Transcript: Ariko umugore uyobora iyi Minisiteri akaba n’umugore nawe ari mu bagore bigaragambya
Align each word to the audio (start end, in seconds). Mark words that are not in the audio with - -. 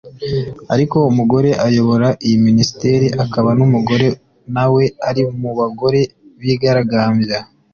Ariko 0.73 0.97
umugore 1.11 1.49
uyobora 1.67 2.07
iyi 2.25 2.37
Minisiteri 2.47 3.07
akaba 3.23 3.49
n’umugore 3.59 4.07
nawe 4.53 4.83
ari 5.09 5.23
mu 5.39 5.51
bagore 5.59 6.01
bigaragambya 6.41 7.37